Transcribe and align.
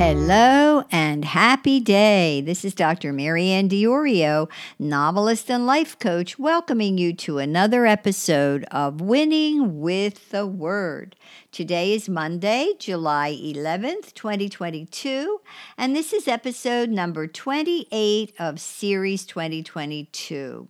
Hello 0.00 0.82
and 0.90 1.26
happy 1.26 1.78
day. 1.78 2.40
This 2.40 2.64
is 2.64 2.72
Dr. 2.72 3.12
MaryAnn 3.12 3.68
Diorio, 3.68 4.48
novelist 4.78 5.50
and 5.50 5.66
life 5.66 5.98
coach, 5.98 6.38
welcoming 6.38 6.96
you 6.96 7.12
to 7.16 7.36
another 7.36 7.84
episode 7.84 8.64
of 8.70 9.02
Winning 9.02 9.78
with 9.78 10.30
the 10.30 10.46
Word. 10.46 11.16
Today 11.52 11.92
is 11.92 12.08
Monday, 12.08 12.72
July 12.78 13.38
11th, 13.44 14.14
2022, 14.14 15.42
and 15.76 15.94
this 15.94 16.14
is 16.14 16.26
episode 16.26 16.88
number 16.88 17.26
28 17.26 18.32
of 18.38 18.58
Series 18.58 19.26
2022. 19.26 20.66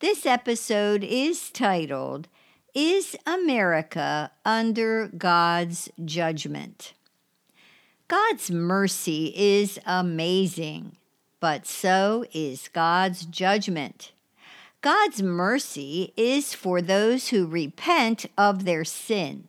This 0.00 0.26
episode 0.26 1.04
is 1.04 1.48
titled, 1.50 2.26
Is 2.74 3.14
America 3.24 4.32
Under 4.44 5.12
God's 5.16 5.88
Judgment? 6.04 6.94
God's 8.06 8.50
mercy 8.50 9.32
is 9.34 9.78
amazing, 9.86 10.96
but 11.40 11.66
so 11.66 12.26
is 12.34 12.68
God's 12.68 13.24
judgment. 13.24 14.12
God's 14.82 15.22
mercy 15.22 16.12
is 16.14 16.52
for 16.52 16.82
those 16.82 17.30
who 17.30 17.46
repent 17.46 18.26
of 18.36 18.66
their 18.66 18.84
sin, 18.84 19.48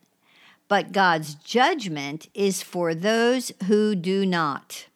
but 0.69 0.93
God's 0.93 1.35
judgment 1.35 2.29
is 2.33 2.63
for 2.63 2.95
those 2.95 3.51
who 3.65 3.93
do 3.93 4.25
not. 4.25 4.87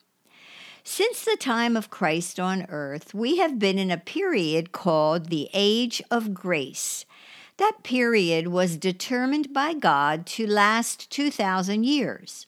Since 0.85 1.26
the 1.26 1.35
time 1.38 1.76
of 1.76 1.90
Christ 1.90 2.40
on 2.40 2.66
earth, 2.70 3.13
we 3.13 3.40
have 3.40 3.60
been 3.60 3.77
in 3.77 3.91
a 3.91 3.98
period 3.98 4.71
called 4.71 5.26
the 5.26 5.49
Age 5.54 6.02
of 6.10 6.34
Grace. 6.34 7.05
That 7.57 7.84
period 7.84 8.48
was 8.48 8.77
determined 8.77 9.52
by 9.54 9.73
God 9.73 10.26
to 10.27 10.48
last 10.48 11.12
2,000 11.12 11.84
years. 11.84 12.48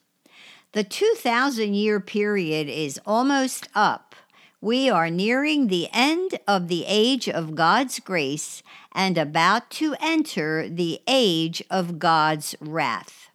The 0.74 0.84
2,000 0.86 1.74
year 1.74 2.00
period 2.00 2.70
is 2.70 2.98
almost 3.06 3.68
up. 3.76 4.16
We 4.62 4.90
are 4.90 5.10
nearing 5.10 5.68
the 5.68 5.90
end 5.92 6.40
of 6.48 6.70
the 6.70 6.86
age 6.88 7.28
of 7.28 7.56
God's 7.56 8.00
grace 8.00 8.64
and 8.94 9.18
about 9.18 9.70
to 9.72 9.96
enter 10.00 10.70
the 10.70 11.02
age 11.08 11.62
of 11.70 12.00
God's 12.00 12.56
wrath. 12.62 13.32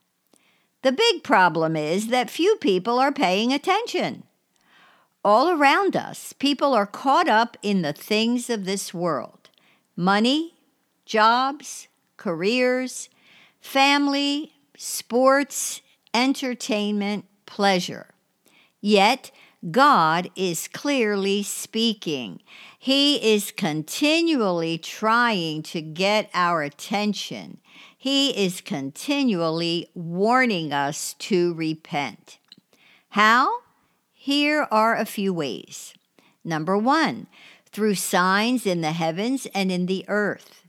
The 0.81 0.93
big 0.93 1.23
problem 1.23 1.77
is 1.77 2.07
that 2.09 2.31
few 2.31 2.57
people 2.57 2.99
are 2.99 3.13
paying 3.13 3.53
attention. 3.53 4.23
All 5.23 5.51
around 5.51 5.95
us, 5.95 6.33
people 6.33 6.73
are 6.73 6.87
caught 6.87 7.29
up 7.29 7.59
in 7.61 7.83
the 7.83 7.93
things 7.93 8.49
of 8.49 8.65
this 8.65 8.95
world 8.95 9.51
money, 9.95 10.55
jobs, 11.05 11.89
careers, 12.17 13.11
family, 13.61 14.55
sports, 14.77 15.83
entertainment, 16.17 17.27
pleasure. 17.45 18.15
Yet, 18.81 19.31
God 19.71 20.31
is 20.35 20.67
clearly 20.69 21.43
speaking. 21.43 22.41
He 22.79 23.35
is 23.35 23.53
continually 23.53 24.79
trying 24.79 25.63
to 25.65 25.83
get 25.83 26.31
our 26.33 26.63
attention. 26.63 27.59
He 27.97 28.31
is 28.31 28.61
continually 28.61 29.91
warning 29.95 30.73
us 30.73 31.15
to 31.15 31.53
repent. 31.55 32.39
How? 33.11 33.51
Here 34.13 34.67
are 34.71 34.97
a 34.97 35.05
few 35.05 35.35
ways. 35.35 35.95
Number 36.45 36.79
one, 36.79 37.27
through 37.73 37.97
signs 37.97 38.65
in 38.65 38.81
the 38.81 38.93
heavens 38.93 39.47
and 39.55 39.71
in 39.71 39.87
the 39.87 40.05
earth. 40.09 40.66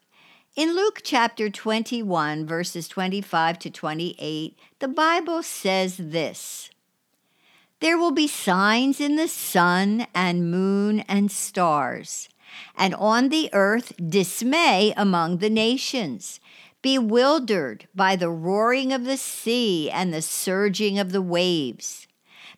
In 0.57 0.75
Luke 0.75 1.01
chapter 1.03 1.51
21, 1.51 2.47
verses 2.47 2.87
25 2.87 3.59
to 3.59 3.69
28, 3.69 4.57
the 4.79 4.87
Bible 4.87 5.43
says 5.43 5.97
this 5.97 6.71
There 7.79 7.95
will 7.95 8.09
be 8.09 8.27
signs 8.27 8.99
in 8.99 9.17
the 9.17 9.27
sun 9.27 10.07
and 10.15 10.49
moon 10.49 11.01
and 11.01 11.31
stars, 11.31 12.27
and 12.75 12.95
on 12.95 13.29
the 13.29 13.51
earth 13.53 13.93
dismay 14.03 14.95
among 14.97 15.37
the 15.37 15.51
nations, 15.51 16.39
bewildered 16.81 17.87
by 17.93 18.15
the 18.15 18.31
roaring 18.31 18.91
of 18.91 19.05
the 19.05 19.17
sea 19.17 19.91
and 19.91 20.11
the 20.11 20.23
surging 20.23 20.97
of 20.97 21.11
the 21.11 21.21
waves. 21.21 22.07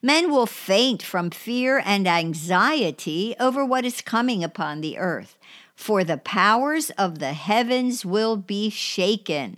Men 0.02 0.32
will 0.32 0.46
faint 0.46 1.04
from 1.04 1.32
fear 1.32 1.82
and 1.84 2.08
anxiety 2.08 3.36
over 3.42 3.66
what 3.66 3.84
is 3.84 4.00
coming 4.00 4.42
upon 4.42 4.80
the 4.80 4.98
earth 4.98 5.36
for 5.80 6.04
the 6.04 6.18
powers 6.18 6.90
of 6.98 7.20
the 7.20 7.32
heavens 7.32 8.06
will 8.06 8.36
be 8.36 8.70
shaken. 8.70 9.56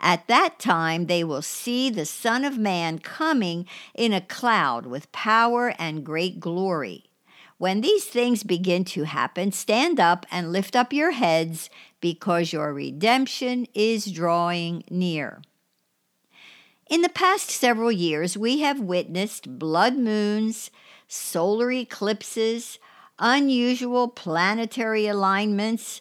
At 0.00 0.28
that 0.28 0.60
time 0.60 1.06
they 1.06 1.24
will 1.24 1.42
see 1.42 1.90
the 1.90 2.06
Son 2.06 2.44
of 2.44 2.56
Man 2.56 3.00
coming 3.00 3.66
in 3.92 4.12
a 4.12 4.20
cloud 4.20 4.86
with 4.86 5.10
power 5.10 5.74
and 5.76 6.06
great 6.06 6.38
glory. 6.38 7.10
When 7.58 7.80
these 7.80 8.04
things 8.04 8.44
begin 8.44 8.84
to 8.84 9.02
happen, 9.02 9.50
stand 9.50 9.98
up 9.98 10.24
and 10.30 10.52
lift 10.52 10.76
up 10.76 10.92
your 10.92 11.10
heads, 11.10 11.68
because 12.00 12.52
your 12.52 12.72
redemption 12.72 13.66
is 13.74 14.12
drawing 14.12 14.84
near. 14.88 15.42
In 16.88 17.02
the 17.02 17.08
past 17.08 17.50
several 17.50 17.90
years, 17.90 18.38
we 18.38 18.60
have 18.60 18.78
witnessed 18.78 19.58
blood 19.58 19.96
moons, 19.96 20.70
solar 21.08 21.72
eclipses, 21.72 22.78
unusual 23.18 24.08
planetary 24.08 25.06
alignments, 25.06 26.00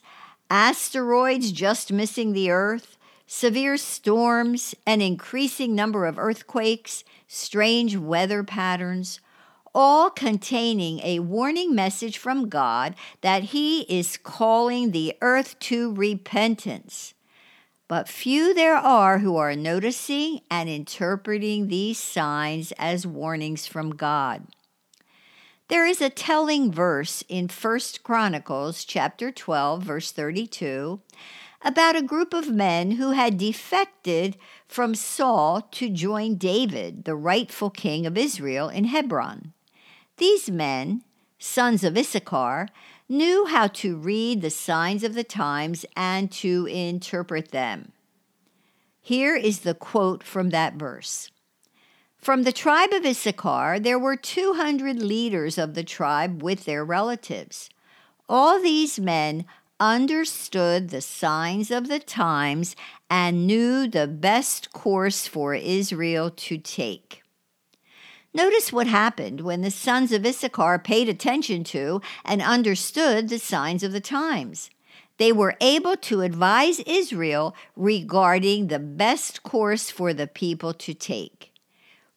asteroids 0.49 1.51
just 1.51 1.91
missing 1.91 2.33
the 2.33 2.51
Earth, 2.51 2.97
severe 3.25 3.77
storms, 3.77 4.73
an 4.85 5.01
increasing 5.01 5.75
number 5.75 6.05
of 6.05 6.17
earthquakes, 6.17 7.03
strange 7.27 7.97
weather 7.97 8.43
patterns, 8.43 9.19
all 9.75 10.09
containing 10.09 10.99
a 11.03 11.19
warning 11.19 11.75
message 11.75 12.17
from 12.17 12.49
God 12.49 12.95
that 13.21 13.43
He 13.43 13.81
is 13.81 14.17
calling 14.17 14.91
the 14.91 15.15
earth 15.21 15.59
to 15.59 15.93
repentance. 15.93 17.13
But 17.87 18.09
few 18.09 18.53
there 18.53 18.75
are 18.75 19.19
who 19.19 19.37
are 19.37 19.55
noticing 19.55 20.41
and 20.49 20.67
interpreting 20.67 21.67
these 21.67 21.99
signs 21.99 22.73
as 22.79 23.05
warnings 23.05 23.67
from 23.67 23.91
God. 23.91 24.47
There 25.69 25.85
is 25.85 25.99
a 25.99 26.09
telling 26.09 26.71
verse 26.71 27.25
in 27.27 27.49
1 27.49 27.79
Chronicles 28.01 28.85
chapter 28.85 29.31
12 29.31 29.83
verse 29.83 30.11
32 30.13 31.01
about 31.61 31.97
a 31.97 32.01
group 32.01 32.33
of 32.33 32.49
men 32.49 32.91
who 32.91 33.11
had 33.11 33.37
defected 33.37 34.37
from 34.65 34.95
Saul 34.95 35.67
to 35.71 35.89
join 35.89 36.35
David, 36.35 37.03
the 37.03 37.15
rightful 37.15 37.69
king 37.69 38.05
of 38.05 38.17
Israel 38.17 38.69
in 38.69 38.85
Hebron. 38.85 39.51
These 40.15 40.49
men, 40.49 41.03
sons 41.37 41.83
of 41.83 41.97
Issachar, 41.97 42.69
knew 43.09 43.47
how 43.47 43.67
to 43.67 43.97
read 43.97 44.41
the 44.41 44.49
signs 44.49 45.03
of 45.03 45.15
the 45.15 45.23
times 45.23 45.85
and 45.97 46.31
to 46.33 46.65
interpret 46.67 47.51
them. 47.51 47.91
Here 49.01 49.35
is 49.35 49.61
the 49.61 49.73
quote 49.73 50.23
from 50.23 50.51
that 50.51 50.75
verse. 50.75 51.29
From 52.27 52.43
the 52.43 52.51
tribe 52.51 52.91
of 52.91 53.05
Issachar, 53.05 53.79
there 53.79 53.97
were 53.97 54.17
200 54.17 55.01
leaders 55.01 55.57
of 55.57 55.75
the 55.75 55.83
tribe 55.85 56.43
with 56.43 56.65
their 56.65 56.83
relatives. 56.83 57.69
All 58.27 58.61
these 58.61 58.99
men 58.99 59.45
understood 59.79 60.89
the 60.89 60.99
signs 60.99 61.71
of 61.71 61.87
the 61.87 61.99
times 61.99 62.75
and 63.09 63.47
knew 63.47 63.87
the 63.87 64.07
best 64.07 64.73
course 64.73 65.25
for 65.25 65.55
Israel 65.55 66.29
to 66.31 66.57
take. 66.57 67.23
Notice 68.33 68.73
what 68.73 68.87
happened 68.87 69.39
when 69.39 69.61
the 69.61 69.71
sons 69.71 70.11
of 70.11 70.25
Issachar 70.25 70.79
paid 70.79 71.07
attention 71.07 71.63
to 71.63 72.01
and 72.25 72.41
understood 72.41 73.29
the 73.29 73.39
signs 73.39 73.83
of 73.83 73.93
the 73.93 74.01
times. 74.01 74.69
They 75.15 75.31
were 75.31 75.55
able 75.61 75.95
to 75.95 76.19
advise 76.19 76.81
Israel 76.81 77.55
regarding 77.77 78.67
the 78.67 78.79
best 78.79 79.43
course 79.43 79.89
for 79.89 80.13
the 80.13 80.27
people 80.27 80.73
to 80.73 80.93
take 80.93 81.53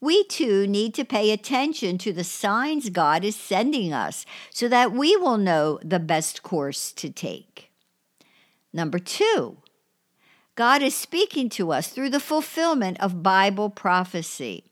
we 0.01 0.25
too 0.25 0.67
need 0.67 0.95
to 0.95 1.05
pay 1.05 1.31
attention 1.31 1.99
to 1.99 2.13
the 2.13 2.25
signs 2.25 2.89
God 2.89 3.25
is 3.25 3.37
sending 3.37 3.93
us 3.93 4.25
so 4.51 4.69
that 4.69 4.93
we 4.93 5.17
will 5.17 5.37
know 5.37 5.79
the 5.83 5.99
best 5.99 6.43
course 6.43 6.93
to 6.93 7.11
take. 7.11 7.71
Number 8.73 8.99
two, 8.99 9.59
God 10.55 10.83
is 10.83 10.95
speaking 10.95 11.49
to 11.51 11.73
us 11.73 11.89
through 11.89 12.11
the 12.11 12.21
fulfillment 12.21 13.01
of 13.01 13.23
Bible 13.23 13.71
prophecy. 13.71 14.65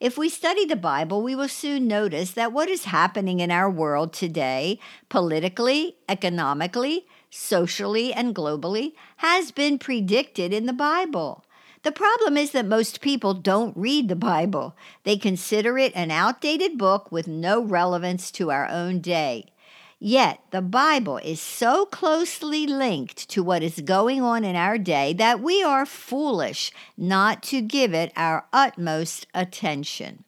If 0.00 0.18
we 0.18 0.28
study 0.28 0.66
the 0.66 0.76
Bible, 0.76 1.22
we 1.22 1.34
will 1.34 1.48
soon 1.48 1.88
notice 1.88 2.32
that 2.32 2.52
what 2.52 2.68
is 2.68 2.84
happening 2.84 3.40
in 3.40 3.50
our 3.50 3.70
world 3.70 4.12
today, 4.12 4.78
politically, 5.08 5.96
economically, 6.08 7.06
socially, 7.30 8.12
and 8.12 8.34
globally, 8.34 8.92
has 9.18 9.50
been 9.50 9.78
predicted 9.78 10.52
in 10.52 10.66
the 10.66 10.72
Bible. 10.72 11.44
The 11.84 11.92
problem 11.92 12.38
is 12.38 12.52
that 12.52 12.64
most 12.64 13.02
people 13.02 13.34
don't 13.34 13.76
read 13.76 14.08
the 14.08 14.16
Bible. 14.16 14.74
They 15.02 15.18
consider 15.18 15.76
it 15.76 15.92
an 15.94 16.10
outdated 16.10 16.78
book 16.78 17.12
with 17.12 17.28
no 17.28 17.62
relevance 17.62 18.30
to 18.32 18.50
our 18.50 18.66
own 18.66 19.00
day. 19.00 19.52
Yet, 19.98 20.40
the 20.50 20.62
Bible 20.62 21.18
is 21.18 21.40
so 21.40 21.84
closely 21.84 22.66
linked 22.66 23.28
to 23.28 23.42
what 23.42 23.62
is 23.62 23.80
going 23.80 24.22
on 24.22 24.44
in 24.44 24.56
our 24.56 24.78
day 24.78 25.12
that 25.12 25.40
we 25.40 25.62
are 25.62 25.84
foolish 25.84 26.72
not 26.96 27.42
to 27.44 27.60
give 27.60 27.92
it 27.92 28.12
our 28.16 28.46
utmost 28.50 29.26
attention. 29.34 30.24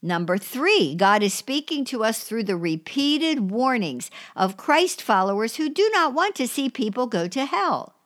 Number 0.00 0.38
three, 0.38 0.94
God 0.94 1.24
is 1.24 1.34
speaking 1.34 1.84
to 1.86 2.04
us 2.04 2.22
through 2.22 2.44
the 2.44 2.56
repeated 2.56 3.50
warnings 3.50 4.08
of 4.36 4.56
Christ 4.56 5.02
followers 5.02 5.56
who 5.56 5.68
do 5.68 5.90
not 5.92 6.14
want 6.14 6.36
to 6.36 6.46
see 6.46 6.70
people 6.70 7.08
go 7.08 7.26
to 7.26 7.44
hell. 7.44 7.96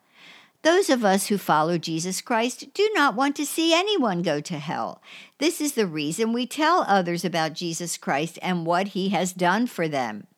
Those 0.63 0.91
of 0.91 1.05
us 1.05 1.27
who 1.27 1.39
follow 1.39 1.77
Jesus 1.77 2.21
Christ 2.21 2.73
do 2.73 2.89
not 2.95 3.17
want 3.17 3.35
to 3.37 3.47
see 3.47 3.75
anyone 3.75 4.23
go 4.23 4.41
to 4.41 4.59
hell. 4.59 5.03
This 5.39 5.61
is 5.61 5.73
the 5.73 5.89
reason 5.89 6.33
we 6.33 6.47
tell 6.47 6.85
others 6.87 7.25
about 7.25 7.55
Jesus 7.55 7.97
Christ 7.99 8.39
and 8.41 8.65
what 8.65 8.89
he 8.89 9.09
has 9.09 9.33
done 9.33 9.67
for 9.67 9.89
them. 9.89 10.29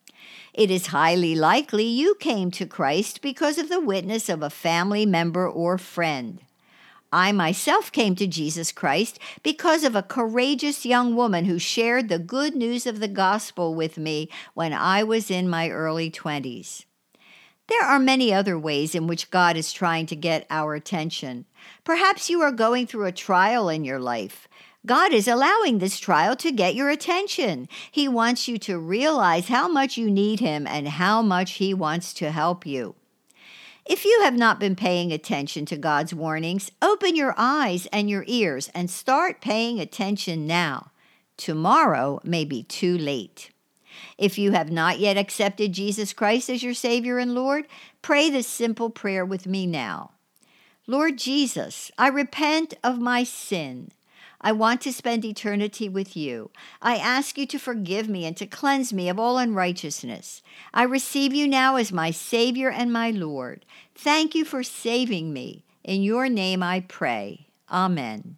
It 0.54 0.70
is 0.70 0.86
highly 0.86 1.34
likely 1.34 1.84
you 1.84 2.14
came 2.14 2.50
to 2.52 2.64
Christ 2.64 3.20
because 3.20 3.58
of 3.58 3.68
the 3.68 3.80
witness 3.80 4.30
of 4.30 4.42
a 4.42 4.48
family 4.48 5.04
member 5.04 5.46
or 5.46 5.76
friend. 5.76 6.40
I 7.12 7.30
myself 7.32 7.92
came 7.92 8.16
to 8.16 8.26
Jesus 8.26 8.72
Christ 8.72 9.18
because 9.42 9.84
of 9.84 9.94
a 9.94 10.02
courageous 10.02 10.86
young 10.86 11.14
woman 11.14 11.44
who 11.44 11.58
shared 11.58 12.08
the 12.08 12.18
good 12.18 12.56
news 12.56 12.86
of 12.86 12.98
the 12.98 13.08
gospel 13.08 13.74
with 13.74 13.98
me 13.98 14.30
when 14.54 14.72
I 14.72 15.02
was 15.02 15.30
in 15.30 15.48
my 15.48 15.68
early 15.68 16.10
20s. 16.10 16.86
There 17.66 17.82
are 17.82 17.98
many 17.98 18.32
other 18.32 18.58
ways 18.58 18.94
in 18.94 19.06
which 19.06 19.30
God 19.30 19.56
is 19.56 19.72
trying 19.72 20.06
to 20.06 20.16
get 20.16 20.46
our 20.50 20.74
attention. 20.74 21.46
Perhaps 21.82 22.28
you 22.28 22.42
are 22.42 22.52
going 22.52 22.86
through 22.86 23.06
a 23.06 23.12
trial 23.12 23.70
in 23.70 23.84
your 23.84 23.98
life. 23.98 24.48
God 24.86 25.14
is 25.14 25.26
allowing 25.26 25.78
this 25.78 25.98
trial 25.98 26.36
to 26.36 26.52
get 26.52 26.74
your 26.74 26.90
attention. 26.90 27.68
He 27.90 28.06
wants 28.06 28.48
you 28.48 28.58
to 28.58 28.78
realize 28.78 29.48
how 29.48 29.66
much 29.66 29.96
you 29.96 30.10
need 30.10 30.40
Him 30.40 30.66
and 30.66 30.88
how 30.88 31.22
much 31.22 31.52
He 31.52 31.72
wants 31.72 32.12
to 32.14 32.30
help 32.30 32.66
you. 32.66 32.94
If 33.86 34.04
you 34.04 34.20
have 34.22 34.34
not 34.34 34.60
been 34.60 34.76
paying 34.76 35.10
attention 35.10 35.64
to 35.66 35.78
God's 35.78 36.12
warnings, 36.12 36.70
open 36.82 37.16
your 37.16 37.34
eyes 37.38 37.86
and 37.92 38.10
your 38.10 38.24
ears 38.26 38.70
and 38.74 38.90
start 38.90 39.40
paying 39.40 39.80
attention 39.80 40.46
now. 40.46 40.90
Tomorrow 41.38 42.20
may 42.22 42.44
be 42.44 42.62
too 42.62 42.96
late. 42.98 43.50
If 44.18 44.38
you 44.38 44.52
have 44.52 44.70
not 44.70 44.98
yet 44.98 45.16
accepted 45.16 45.72
Jesus 45.72 46.12
Christ 46.12 46.50
as 46.50 46.62
your 46.62 46.74
Savior 46.74 47.18
and 47.18 47.34
Lord, 47.34 47.66
pray 48.02 48.30
this 48.30 48.46
simple 48.46 48.90
prayer 48.90 49.24
with 49.24 49.46
me 49.46 49.66
now. 49.66 50.12
Lord 50.86 51.16
Jesus, 51.16 51.90
I 51.96 52.08
repent 52.08 52.74
of 52.84 52.98
my 52.98 53.24
sin. 53.24 53.90
I 54.40 54.52
want 54.52 54.82
to 54.82 54.92
spend 54.92 55.24
eternity 55.24 55.88
with 55.88 56.14
you. 56.14 56.50
I 56.82 56.96
ask 56.96 57.38
you 57.38 57.46
to 57.46 57.58
forgive 57.58 58.10
me 58.10 58.26
and 58.26 58.36
to 58.36 58.46
cleanse 58.46 58.92
me 58.92 59.08
of 59.08 59.18
all 59.18 59.38
unrighteousness. 59.38 60.42
I 60.74 60.82
receive 60.82 61.32
you 61.32 61.48
now 61.48 61.76
as 61.76 61.90
my 61.90 62.10
Savior 62.10 62.70
and 62.70 62.92
my 62.92 63.10
Lord. 63.10 63.64
Thank 63.94 64.34
you 64.34 64.44
for 64.44 64.62
saving 64.62 65.32
me. 65.32 65.64
In 65.82 66.02
your 66.02 66.28
name 66.28 66.62
I 66.62 66.80
pray. 66.80 67.46
Amen. 67.70 68.36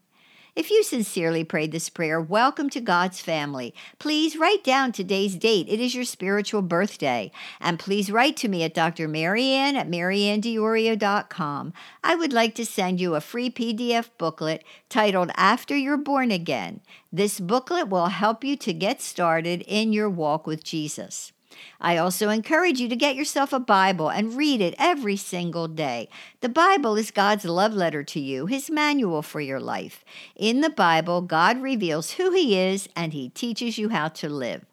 If 0.57 0.71
you 0.71 0.83
sincerely 0.83 1.45
prayed 1.45 1.71
this 1.71 1.91
prayer, 1.91 2.19
welcome 2.19 2.71
to 2.71 2.81
God's 2.81 3.21
family. 3.21 3.75
Please 3.99 4.39
write 4.39 4.65
down 4.65 4.91
today's 4.91 5.37
date. 5.37 5.69
It 5.69 5.81
is 5.81 5.95
your 5.95 6.07
spiritual 6.07 6.63
birthday. 6.63 7.31
And 7.61 7.79
please 7.79 8.11
write 8.11 8.39
to 8.39 8.49
me 8.49 8.65
at 8.65 8.73
Dr. 8.73 9.07
MaryAnn 9.07 9.75
at 9.75 9.91
maryanndiorio.com. 9.91 11.75
I 12.03 12.15
would 12.15 12.33
like 12.33 12.55
to 12.55 12.65
send 12.65 13.03
you 13.03 13.15
a 13.15 13.21
free 13.21 13.51
PDF 13.51 14.09
booklet 14.17 14.65
titled 14.89 15.31
After 15.37 15.77
You're 15.77 15.99
Born 15.99 16.31
Again. 16.31 16.81
This 17.13 17.39
booklet 17.39 17.89
will 17.89 18.07
help 18.07 18.43
you 18.43 18.57
to 18.57 18.73
get 18.73 19.03
started 19.03 19.63
in 19.67 19.93
your 19.93 20.09
walk 20.09 20.47
with 20.47 20.65
Jesus. 20.65 21.33
I 21.81 21.97
also 21.97 22.29
encourage 22.29 22.81
you 22.81 22.89
to 22.89 22.97
get 22.97 23.17
yourself 23.17 23.53
a 23.53 23.61
Bible 23.61 24.09
and 24.09 24.37
read 24.37 24.61
it 24.61 24.75
every 24.79 25.17
single 25.17 25.69
day. 25.69 26.09
The 26.41 26.49
Bible 26.49 26.97
is 26.97 27.11
God's 27.11 27.45
love 27.45 27.75
letter 27.75 28.03
to 28.03 28.21
you, 28.21 28.47
His 28.47 28.71
manual 28.71 29.23
for 29.23 29.41
your 29.41 29.61
life. 29.61 30.05
In 30.35 30.61
the 30.61 30.71
Bible, 30.71 31.21
God 31.21 31.61
reveals 31.61 32.13
who 32.13 32.31
He 32.33 32.59
is 32.59 32.89
and 32.95 33.13
He 33.13 33.29
teaches 33.29 33.79
you 33.79 33.89
how 33.89 34.09
to 34.09 34.29
live. 34.29 34.65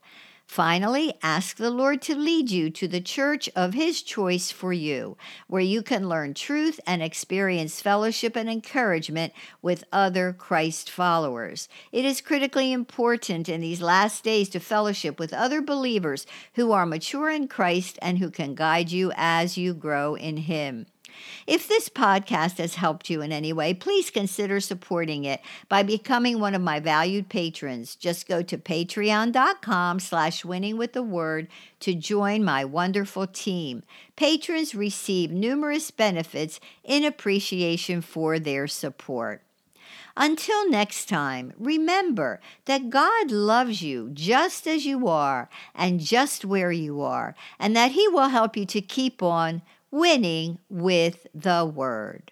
Finally, 0.46 1.14
ask 1.24 1.58
the 1.58 1.72
Lord 1.72 2.02
to 2.04 2.16
lead 2.16 2.52
you 2.52 2.70
to 2.70 2.88
the 2.88 3.02
church 3.02 3.50
of 3.56 3.74
His 3.74 4.02
choice 4.04 4.52
for 4.52 4.72
you, 4.72 5.18
where 5.48 5.62
you 5.62 5.82
can 5.82 6.08
learn 6.08 6.34
truth 6.34 6.80
and 6.86 7.02
experience 7.02 7.82
fellowship 7.82 8.36
and 8.36 8.50
encouragement 8.50 9.34
with 9.62 9.84
other 9.92 10.32
Christ 10.32 10.92
followers. 10.92 11.68
It 11.92 12.06
is 12.06 12.22
critically 12.22 12.72
important 12.72 13.50
in 13.50 13.62
these 13.62 13.82
last 13.82 14.24
days 14.24 14.50
to 14.50 14.60
fellowship 14.60 15.20
with 15.20 15.34
other 15.34 15.62
believers 15.62 16.28
who 16.54 16.72
are 16.72 16.86
mature 16.86 17.30
in 17.30 17.48
Christ 17.48 17.98
and 18.02 18.20
who 18.20 18.30
can 18.30 18.54
guide 18.54 18.92
you 18.92 19.12
as 19.16 19.58
you 19.58 19.74
grow 19.74 20.14
in 20.14 20.38
Him. 20.38 20.86
If 21.46 21.68
this 21.68 21.90
podcast 21.90 22.58
has 22.58 22.76
helped 22.76 23.10
you 23.10 23.22
in 23.22 23.32
any 23.32 23.54
way, 23.54 23.74
please 23.74 24.10
consider 24.10 24.60
supporting 24.60 25.26
it 25.26 25.42
by 25.70 25.84
becoming 25.84 26.40
one 26.40 26.56
of 26.56 26.62
my 26.62 26.80
valued 26.80 27.30
patrons. 27.30 27.96
Just 27.96 28.28
go 28.28 28.42
to 28.42 28.58
patreon.com 28.58 30.00
slash 30.00 30.46
winning 30.46 30.78
with 30.78 30.94
the 30.94 31.04
word 31.04 31.48
to 31.82 31.94
join 31.94 32.44
my 32.44 32.64
wonderful 32.64 33.28
team. 33.28 33.84
Patrons 34.16 34.74
receive 34.74 35.32
numerous 35.32 35.92
benefits 35.92 36.60
in 36.84 37.04
appreciation 37.04 38.02
for 38.02 38.40
their 38.40 38.68
support. 38.68 39.42
Until 40.16 40.70
next 40.70 41.10
time, 41.10 41.54
remember 41.58 42.40
that 42.66 42.92
God 42.92 43.32
loves 43.32 43.82
you 43.82 44.12
just 44.14 44.68
as 44.68 44.86
you 44.86 45.08
are 45.08 45.50
and 45.74 46.00
just 46.00 46.46
where 46.46 46.72
you 46.72 47.02
are, 47.02 47.34
and 47.58 47.76
that 47.76 47.94
He 47.94 48.08
will 48.08 48.30
help 48.30 48.56
you 48.56 48.66
to 48.68 48.82
keep 48.82 49.24
on 49.24 49.64
winning 49.94 50.58
with 50.70 51.28
the 51.36 51.64
word. 51.64 52.32